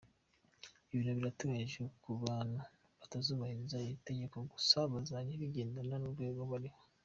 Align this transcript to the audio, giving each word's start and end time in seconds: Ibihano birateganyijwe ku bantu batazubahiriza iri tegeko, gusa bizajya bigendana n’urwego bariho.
Ibihano 0.91 1.17
birateganyijwe 1.19 1.83
ku 2.01 2.09
bantu 2.25 2.59
batazubahiriza 2.99 3.75
iri 3.85 3.95
tegeko, 4.07 4.35
gusa 4.51 4.77
bizajya 4.91 5.41
bigendana 5.41 5.95
n’urwego 5.99 6.41
bariho. 6.51 6.79